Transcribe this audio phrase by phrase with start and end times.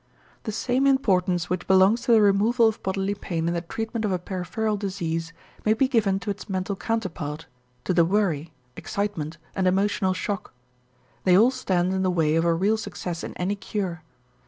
[0.45, 4.11] The same importance which belongs to the removal of bodily pain in the treatment of
[4.11, 5.31] a peripheral disease
[5.63, 7.45] may be given to its mental counterpart,
[7.83, 10.55] to the worry, excitement, and emotional shock.
[11.23, 14.01] They all stand in the way of a real success in any cure.